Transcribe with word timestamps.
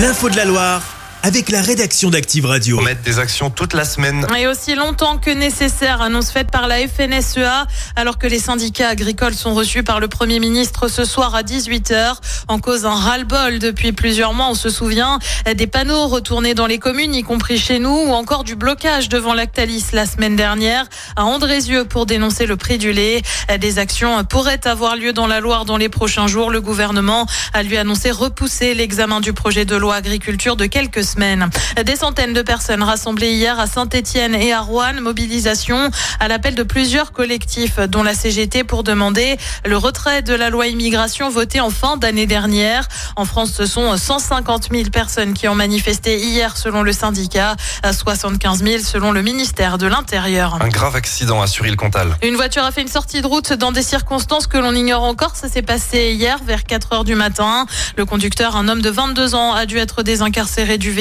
L'info 0.00 0.30
de 0.30 0.36
la 0.36 0.46
Loire 0.46 0.89
avec 1.22 1.50
la 1.50 1.60
rédaction 1.60 2.10
d'Active 2.10 2.46
Radio. 2.46 2.78
On 2.78 2.82
met 2.82 2.94
des 2.94 3.18
actions 3.18 3.50
toute 3.50 3.74
la 3.74 3.84
semaine. 3.84 4.26
Et 4.38 4.46
aussi 4.46 4.74
longtemps 4.74 5.18
que 5.18 5.30
nécessaire, 5.30 6.00
annonce 6.00 6.30
faite 6.30 6.50
par 6.50 6.66
la 6.66 6.76
FNSEA, 6.88 7.66
alors 7.96 8.18
que 8.18 8.26
les 8.26 8.38
syndicats 8.38 8.88
agricoles 8.88 9.34
sont 9.34 9.54
reçus 9.54 9.82
par 9.82 10.00
le 10.00 10.08
Premier 10.08 10.40
ministre 10.40 10.88
ce 10.88 11.04
soir 11.04 11.34
à 11.34 11.42
18h. 11.42 12.16
En 12.48 12.58
cause 12.58 12.86
un 12.86 12.94
ras-le-bol 12.94 13.58
depuis 13.58 13.92
plusieurs 13.92 14.32
mois, 14.32 14.48
on 14.50 14.54
se 14.54 14.70
souvient 14.70 15.18
des 15.54 15.66
panneaux 15.66 16.08
retournés 16.08 16.54
dans 16.54 16.66
les 16.66 16.78
communes, 16.78 17.14
y 17.14 17.22
compris 17.22 17.58
chez 17.58 17.78
nous, 17.78 17.90
ou 17.90 18.12
encore 18.12 18.44
du 18.44 18.56
blocage 18.56 19.08
devant 19.08 19.34
Lactalis 19.34 19.86
la 19.92 20.06
semaine 20.06 20.36
dernière 20.36 20.86
à 21.16 21.24
Andrézieux 21.24 21.84
pour 21.84 22.06
dénoncer 22.06 22.46
le 22.46 22.56
prix 22.56 22.78
du 22.78 22.92
lait. 22.92 23.22
Des 23.60 23.78
actions 23.78 24.24
pourraient 24.24 24.66
avoir 24.66 24.96
lieu 24.96 25.12
dans 25.12 25.26
la 25.26 25.40
Loire 25.40 25.64
dans 25.64 25.76
les 25.76 25.88
prochains 25.88 26.26
jours. 26.26 26.50
Le 26.50 26.60
gouvernement 26.60 27.26
a 27.52 27.62
lui 27.62 27.76
annoncé 27.76 28.10
repousser 28.10 28.74
l'examen 28.74 29.20
du 29.20 29.32
projet 29.32 29.64
de 29.64 29.76
loi 29.76 29.96
agriculture 29.96 30.56
de 30.56 30.66
quelques 30.66 31.04
semaine. 31.10 31.50
Des 31.84 31.96
centaines 31.96 32.32
de 32.32 32.42
personnes 32.42 32.82
rassemblées 32.82 33.32
hier 33.32 33.58
à 33.58 33.66
Saint-Etienne 33.66 34.34
et 34.34 34.52
à 34.52 34.60
Rouen. 34.60 35.00
Mobilisation 35.00 35.90
à 36.20 36.28
l'appel 36.28 36.54
de 36.54 36.62
plusieurs 36.62 37.12
collectifs, 37.12 37.78
dont 37.78 38.02
la 38.02 38.14
CGT, 38.14 38.64
pour 38.64 38.84
demander 38.84 39.36
le 39.64 39.76
retrait 39.76 40.22
de 40.22 40.34
la 40.34 40.50
loi 40.50 40.68
immigration 40.68 41.28
votée 41.30 41.60
en 41.60 41.70
fin 41.70 41.96
d'année 41.96 42.26
dernière. 42.26 42.88
En 43.16 43.24
France, 43.24 43.52
ce 43.56 43.66
sont 43.66 43.96
150 43.96 44.68
000 44.70 44.90
personnes 44.90 45.34
qui 45.34 45.48
ont 45.48 45.54
manifesté 45.54 46.18
hier, 46.18 46.56
selon 46.56 46.82
le 46.82 46.92
syndicat, 46.92 47.56
75 47.84 48.62
000 48.62 48.82
selon 48.84 49.12
le 49.12 49.22
ministère 49.22 49.78
de 49.78 49.86
l'Intérieur. 49.86 50.58
Un 50.60 50.68
grave 50.68 50.96
accident 50.96 51.42
à 51.42 51.46
Suril-Comtal. 51.46 52.16
Une 52.22 52.36
voiture 52.36 52.64
a 52.64 52.70
fait 52.70 52.82
une 52.82 52.88
sortie 52.88 53.20
de 53.20 53.26
route 53.26 53.52
dans 53.52 53.72
des 53.72 53.82
circonstances 53.82 54.46
que 54.46 54.58
l'on 54.58 54.74
ignore 54.74 55.02
encore. 55.02 55.34
Ça 55.34 55.48
s'est 55.48 55.62
passé 55.62 56.12
hier 56.12 56.38
vers 56.44 56.64
4 56.64 56.92
heures 56.92 57.04
du 57.04 57.14
matin. 57.14 57.66
Le 57.96 58.04
conducteur, 58.04 58.56
un 58.56 58.68
homme 58.68 58.82
de 58.82 58.90
22 58.90 59.34
ans, 59.34 59.54
a 59.54 59.66
dû 59.66 59.78
être 59.78 60.02
désincarcéré 60.02 60.78
du 60.78 60.90
véhicule. 60.90 60.99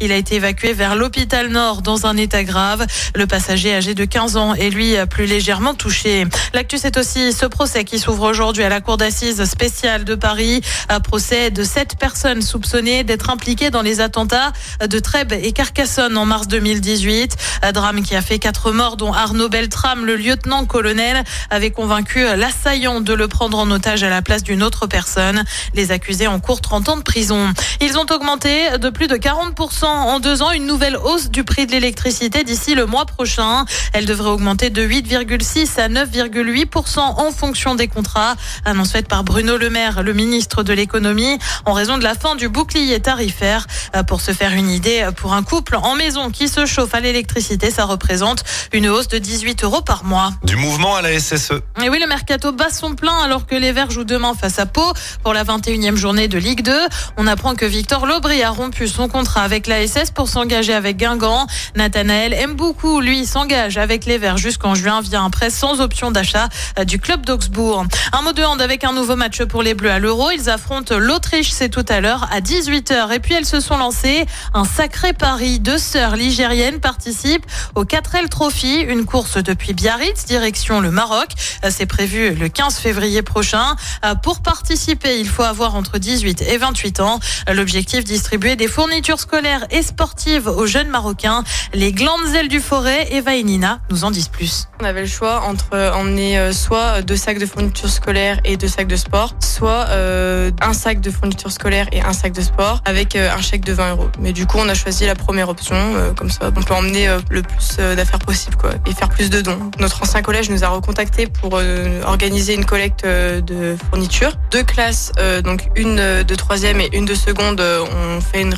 Il 0.00 0.12
a 0.12 0.16
été 0.16 0.36
évacué 0.36 0.72
vers 0.72 0.94
l'hôpital 0.94 1.48
Nord 1.48 1.82
dans 1.82 2.06
un 2.06 2.16
état 2.16 2.44
grave. 2.44 2.86
Le 3.16 3.26
passager 3.26 3.74
âgé 3.74 3.94
de 3.94 4.04
15 4.04 4.36
ans 4.36 4.54
est 4.54 4.70
lui 4.70 4.94
plus 5.10 5.26
légèrement 5.26 5.74
touché. 5.74 6.24
L'actu, 6.54 6.78
c'est 6.78 6.96
aussi 6.96 7.32
ce 7.32 7.44
procès 7.44 7.82
qui 7.84 7.98
s'ouvre 7.98 8.30
aujourd'hui 8.30 8.62
à 8.62 8.68
la 8.68 8.80
cour 8.80 8.96
d'assises 8.96 9.44
spéciale 9.44 10.04
de 10.04 10.14
Paris. 10.14 10.60
Un 10.88 11.00
procès 11.00 11.50
de 11.50 11.64
sept 11.64 11.96
personnes 11.98 12.42
soupçonnées 12.42 13.02
d'être 13.02 13.28
impliquées 13.30 13.70
dans 13.70 13.82
les 13.82 14.00
attentats 14.00 14.52
de 14.86 14.98
Trèbes 15.00 15.32
et 15.32 15.50
Carcassonne 15.50 16.16
en 16.16 16.24
mars 16.24 16.46
2018. 16.46 17.36
Un 17.62 17.72
drame 17.72 18.02
qui 18.02 18.14
a 18.14 18.22
fait 18.22 18.38
quatre 18.38 18.70
morts, 18.70 18.96
dont 18.96 19.12
Arnaud 19.12 19.48
Beltrame, 19.48 20.04
le 20.04 20.14
lieutenant-colonel, 20.14 21.24
avait 21.50 21.72
convaincu 21.72 22.24
l'assaillant 22.36 23.00
de 23.00 23.14
le 23.14 23.26
prendre 23.26 23.58
en 23.58 23.68
otage 23.72 24.04
à 24.04 24.10
la 24.10 24.22
place 24.22 24.44
d'une 24.44 24.62
autre 24.62 24.86
personne. 24.86 25.42
Les 25.74 25.90
accusés 25.90 26.28
en 26.28 26.38
cours 26.38 26.60
30 26.60 26.88
ans 26.90 26.96
de 26.96 27.02
prison. 27.02 27.52
Ils 27.80 27.98
ont 27.98 28.06
augmenté 28.10 28.78
de 28.78 28.90
plus 28.90 29.07
40% 29.16 29.84
en 29.84 30.20
deux 30.20 30.42
ans, 30.42 30.50
une 30.52 30.66
nouvelle 30.66 30.96
hausse 30.96 31.30
du 31.30 31.44
prix 31.44 31.66
de 31.66 31.72
l'électricité 31.72 32.44
d'ici 32.44 32.74
le 32.74 32.86
mois 32.86 33.06
prochain. 33.06 33.64
Elle 33.92 34.06
devrait 34.06 34.30
augmenter 34.30 34.70
de 34.70 34.82
8,6 34.82 35.80
à 35.80 35.88
9,8% 35.88 36.98
en 36.98 37.30
fonction 37.32 37.74
des 37.74 37.88
contrats. 37.88 38.34
Annonce 38.64 38.92
faite 38.92 39.08
par 39.08 39.24
Bruno 39.24 39.56
Le 39.56 39.70
Maire, 39.70 40.02
le 40.02 40.12
ministre 40.12 40.62
de 40.62 40.72
l'économie, 40.72 41.38
en 41.64 41.72
raison 41.72 41.98
de 41.98 42.02
la 42.02 42.14
fin 42.14 42.34
du 42.34 42.48
bouclier 42.48 43.00
tarifaire. 43.00 43.66
Euh, 43.96 44.02
pour 44.02 44.20
se 44.20 44.32
faire 44.32 44.52
une 44.52 44.70
idée, 44.70 45.08
pour 45.16 45.32
un 45.34 45.42
couple 45.42 45.76
en 45.76 45.94
maison 45.94 46.30
qui 46.30 46.48
se 46.48 46.66
chauffe 46.66 46.94
à 46.94 47.00
l'électricité, 47.00 47.70
ça 47.70 47.84
représente 47.84 48.44
une 48.72 48.88
hausse 48.88 49.08
de 49.08 49.18
18 49.18 49.64
euros 49.64 49.82
par 49.82 50.04
mois. 50.04 50.32
Du 50.44 50.56
mouvement 50.56 50.96
à 50.96 51.02
la 51.02 51.18
SSE. 51.18 51.52
Et 51.82 51.88
oui, 51.88 51.98
le 52.00 52.06
mercato 52.08 52.52
bat 52.52 52.70
son 52.70 52.94
plein 52.94 53.16
alors 53.22 53.46
que 53.46 53.54
les 53.54 53.72
Verts 53.72 53.90
jouent 53.90 54.04
demain 54.04 54.34
face 54.34 54.58
à 54.58 54.66
Pau 54.66 54.92
pour 55.22 55.32
la 55.32 55.44
21e 55.44 55.96
journée 55.96 56.26
de 56.26 56.38
Ligue 56.38 56.62
2. 56.62 56.72
On 57.16 57.26
apprend 57.26 57.54
que 57.54 57.66
Victor 57.66 58.06
Lobry 58.06 58.42
a 58.42 58.50
rompu 58.50 58.88
son 58.88 58.97
contrat 59.06 59.42
avec 59.42 59.68
la 59.68 59.86
SS 59.86 60.10
pour 60.10 60.28
s'engager 60.28 60.74
avec 60.74 60.96
Guingamp. 60.96 61.46
Nathanaël 61.76 62.32
aime 62.32 62.54
beaucoup, 62.54 63.00
lui, 63.00 63.26
s'engage 63.26 63.76
avec 63.76 64.06
les 64.06 64.18
Verts 64.18 64.38
jusqu'en 64.38 64.74
juin 64.74 65.00
via 65.00 65.20
un 65.20 65.30
prêt 65.30 65.50
sans 65.50 65.80
option 65.80 66.10
d'achat 66.10 66.48
euh, 66.78 66.84
du 66.84 66.98
club 66.98 67.24
d'Augsbourg. 67.24 67.84
Un 68.12 68.22
mot 68.22 68.32
de 68.32 68.42
hand 68.42 68.60
avec 68.60 68.82
un 68.82 68.92
nouveau 68.92 69.14
match 69.14 69.42
pour 69.44 69.62
les 69.62 69.74
Bleus 69.74 69.90
à 69.90 69.98
l'Euro. 70.00 70.30
Ils 70.32 70.50
affrontent 70.50 70.98
l'Autriche, 70.98 71.50
c'est 71.50 71.68
tout 71.68 71.84
à 71.88 72.00
l'heure 72.00 72.26
à 72.32 72.40
18h. 72.40 73.12
Et 73.12 73.20
puis 73.20 73.34
elles 73.34 73.44
se 73.46 73.60
sont 73.60 73.76
lancées 73.76 74.26
un 74.54 74.64
sacré 74.64 75.12
pari. 75.12 75.60
Deux 75.60 75.78
sœurs 75.78 76.16
ligériennes 76.16 76.80
participent 76.80 77.46
au 77.74 77.84
4L 77.84 78.28
Trophy, 78.28 78.80
une 78.80 79.04
course 79.04 79.36
depuis 79.36 79.74
Biarritz, 79.74 80.24
direction 80.24 80.80
le 80.80 80.90
Maroc. 80.90 81.28
Euh, 81.64 81.70
C'est 81.70 81.86
prévu 81.86 82.34
le 82.34 82.48
15 82.48 82.78
février 82.78 83.22
prochain. 83.22 83.76
Euh, 84.04 84.14
Pour 84.14 84.40
participer, 84.40 85.20
il 85.20 85.28
faut 85.28 85.42
avoir 85.42 85.74
entre 85.74 85.98
18 85.98 86.42
et 86.42 86.56
28 86.56 87.00
ans. 87.00 87.20
L'objectif, 87.52 88.04
distribuer 88.04 88.56
des 88.56 88.68
fournitures 88.88 89.20
scolaires 89.20 89.66
et 89.70 89.82
sportives 89.82 90.48
aux 90.48 90.66
jeunes 90.66 90.88
Marocains. 90.88 91.44
Les 91.74 91.92
glandes 91.92 92.18
du 92.48 92.58
forêt, 92.58 93.06
Eva 93.12 93.34
et 93.34 93.42
Nina 93.42 93.80
nous 93.90 94.04
en 94.04 94.10
disent 94.10 94.28
plus. 94.28 94.66
On 94.80 94.84
avait 94.84 95.02
le 95.02 95.06
choix 95.06 95.42
entre 95.42 95.92
emmener 95.94 96.38
euh, 96.38 96.52
soit 96.52 97.02
deux 97.02 97.16
sacs 97.16 97.38
de 97.38 97.44
fournitures 97.44 97.90
scolaires 97.90 98.40
et 98.44 98.56
deux 98.56 98.68
sacs 98.68 98.86
de 98.86 98.96
sport, 98.96 99.34
soit 99.40 99.86
euh, 99.90 100.50
un 100.62 100.72
sac 100.72 101.00
de 101.00 101.10
fournitures 101.10 101.52
scolaires 101.52 101.86
et 101.92 102.00
un 102.00 102.14
sac 102.14 102.32
de 102.32 102.40
sport 102.40 102.80
avec 102.86 103.14
euh, 103.14 103.30
un 103.30 103.42
chèque 103.42 103.64
de 103.64 103.72
20 103.74 103.90
euros. 103.90 104.08
Mais 104.20 104.32
du 104.32 104.46
coup, 104.46 104.56
on 104.58 104.68
a 104.68 104.74
choisi 104.74 105.04
la 105.04 105.14
première 105.14 105.50
option, 105.50 105.76
euh, 105.76 106.12
comme 106.14 106.30
ça, 106.30 106.50
on 106.56 106.62
peut 106.62 106.74
emmener 106.74 107.08
euh, 107.08 107.18
le 107.28 107.42
plus 107.42 107.76
euh, 107.80 107.94
d'affaires 107.94 108.20
possible, 108.20 108.56
quoi, 108.56 108.70
et 108.86 108.94
faire 108.94 109.10
plus 109.10 109.28
de 109.28 109.42
dons. 109.42 109.70
Notre 109.80 110.02
ancien 110.02 110.22
collège 110.22 110.48
nous 110.48 110.64
a 110.64 110.68
recontactés 110.68 111.26
pour 111.26 111.52
euh, 111.56 112.02
organiser 112.04 112.54
une 112.54 112.64
collecte 112.64 113.04
euh, 113.04 113.40
de 113.42 113.76
fournitures. 113.90 114.32
Deux 114.50 114.62
classes, 114.62 115.12
euh, 115.18 115.42
donc 115.42 115.68
une 115.76 115.98
euh, 115.98 116.22
de 116.24 116.34
troisième 116.36 116.80
et 116.80 116.88
une 116.92 117.04
de 117.04 117.14
seconde, 117.14 117.60
euh, 117.60 117.84
on 118.16 118.20
fait 118.20 118.40
une 118.40 118.54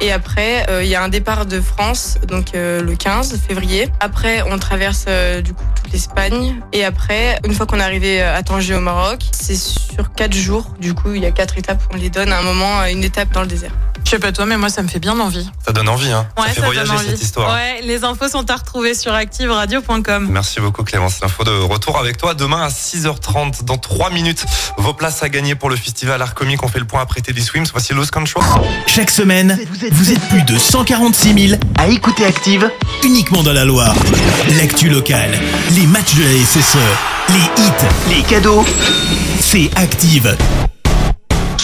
Et 0.00 0.12
après, 0.12 0.68
euh, 0.68 0.82
il 0.82 0.88
y 0.88 0.94
a 0.94 1.02
un 1.02 1.08
départ 1.08 1.46
de 1.46 1.60
France, 1.60 2.18
donc 2.26 2.54
euh, 2.54 2.82
le 2.82 2.96
15 2.96 3.38
février. 3.38 3.88
Après, 4.00 4.42
on 4.50 4.58
traverse 4.58 5.06
euh, 5.08 5.40
du 5.40 5.54
coup 5.54 5.64
toute 5.74 5.92
l'Espagne. 5.92 6.60
Et 6.72 6.84
après, 6.84 7.38
une 7.46 7.54
fois 7.54 7.66
qu'on 7.66 7.80
est 7.80 7.82
arrivé 7.82 8.20
à 8.20 8.42
Tanger 8.42 8.74
au 8.74 8.80
Maroc, 8.80 9.20
c'est 9.32 9.56
sur 9.56 10.12
quatre 10.12 10.34
jours. 10.34 10.74
Du 10.78 10.94
coup, 10.94 11.14
il 11.14 11.22
y 11.22 11.26
a 11.26 11.30
quatre 11.30 11.56
étapes. 11.56 11.82
On 11.92 11.96
les 11.96 12.10
donne 12.10 12.32
à 12.32 12.38
un 12.38 12.42
moment, 12.42 12.84
une 12.84 13.04
étape 13.04 13.32
dans 13.32 13.42
le 13.42 13.46
désert. 13.46 13.72
Je 14.04 14.10
sais 14.10 14.18
pas 14.18 14.32
toi, 14.32 14.46
mais 14.46 14.56
moi, 14.56 14.68
ça 14.68 14.82
me 14.82 14.88
fait 14.88 14.98
bien 14.98 15.18
envie. 15.18 15.48
Ça 15.64 15.72
donne 15.72 15.88
envie, 15.88 16.10
hein. 16.10 16.26
ça 16.36 16.48
fait 16.48 16.60
voyager 16.60 16.88
donne 16.88 16.96
envie. 16.98 17.10
cette 17.10 17.22
histoire. 17.22 17.54
Ouais, 17.54 17.80
les 17.82 18.04
infos 18.04 18.28
sont 18.28 18.48
à 18.50 18.56
retrouver 18.56 18.94
sur 18.94 19.14
activeradio.com. 19.14 20.28
Merci 20.30 20.60
beaucoup 20.60 20.84
Clémence. 20.84 21.20
L'info 21.20 21.42
de 21.42 21.50
retour 21.50 21.98
avec 21.98 22.18
toi 22.18 22.34
demain 22.34 22.62
à 22.62 22.68
6h30 22.68 23.64
dans 23.64 23.78
3 23.78 24.10
minutes. 24.10 24.44
Vos 24.76 24.92
places 24.92 25.22
à 25.22 25.28
gagner 25.28 25.54
pour 25.54 25.70
le 25.70 25.76
festival 25.76 26.20
Art 26.20 26.34
Comique. 26.34 26.62
On 26.62 26.68
fait 26.68 26.78
le 26.78 26.84
point 26.84 27.00
après 27.00 27.22
Teddy 27.22 27.42
Swims. 27.42 27.66
Voici 27.72 27.94
Lost 27.94 28.10
Control. 28.10 28.44
Chaque 28.86 29.10
semaine, 29.10 29.58
vous 29.92 30.12
êtes 30.12 30.28
plus 30.28 30.42
de 30.42 30.58
146 30.58 31.48
000 31.48 31.60
à 31.78 31.88
écouter 31.88 32.24
Active 32.24 32.70
uniquement 33.02 33.42
dans 33.42 33.52
la 33.52 33.64
Loire. 33.64 33.94
L'actu 34.58 34.88
locale, 34.88 35.32
les 35.72 35.86
matchs 35.86 36.14
de 36.14 36.22
la 36.22 36.44
SSE, 36.44 36.76
les 37.30 37.62
hits, 37.62 38.16
les 38.16 38.22
cadeaux, 38.22 38.64
c'est 39.40 39.70
Active. 39.76 40.36